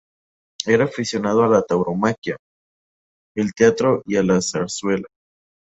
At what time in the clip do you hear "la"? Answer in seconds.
1.47-1.61, 4.23-4.41